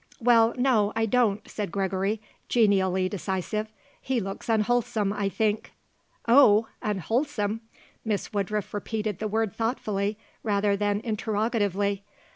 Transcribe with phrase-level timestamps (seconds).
[0.19, 3.67] "Well, no, I don't," said Gregory, genially decisive.
[4.01, 5.73] "He looks unwholesome, I think."
[6.27, 6.67] "Oh!
[6.81, 7.61] Unwholesome?"
[8.03, 12.03] Miss Woodruff repeated the word thoughtfully rather than interrogatively.